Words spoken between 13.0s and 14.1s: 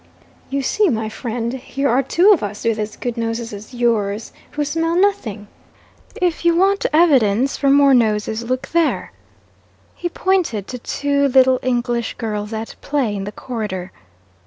in the corridor.